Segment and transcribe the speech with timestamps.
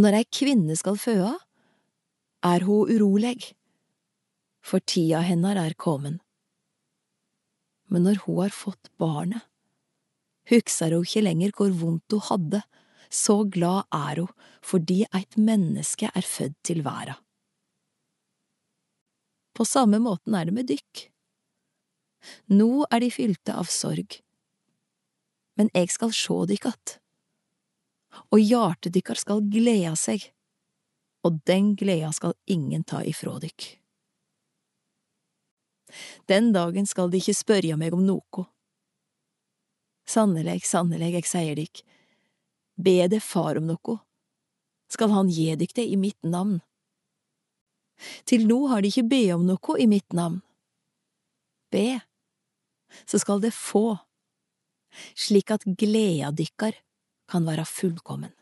[0.00, 1.32] Når ei kvinne skal føa,
[2.48, 3.50] er ho uroleg,
[4.64, 6.16] for tida hennar er komen.
[7.92, 9.44] Men når ho har fått barnet,
[10.48, 12.62] hugsar ho ikkje lenger hvor vondt ho hadde,
[13.12, 14.30] så glad er ho
[14.64, 17.18] fordi eit menneske er født til verda.
[19.52, 21.04] På samme måten er det med dykk.
[22.56, 24.22] Nå er de fylte av sorg,
[25.60, 27.01] men eg skal sjå dykk att,
[28.32, 30.24] og hjartet dykkar skal gleda seg,
[31.22, 33.68] og den gleda skal ingen ta ifrå dykk.
[36.30, 38.46] Den dagen skal de ikke spørja meg om noko.
[40.08, 41.82] Sanneleg, sanneleg, eg sier dykk,
[42.82, 43.98] be det far om noko,
[44.90, 46.60] skal han gi dykk det i mitt navn.
[48.26, 50.40] Til nå har de ikke be om noe i mitt navn.
[51.72, 52.00] Be,
[53.06, 53.94] så skal det få,
[55.16, 56.74] slik at gleda dykkar
[57.32, 58.32] kan være fullkommen.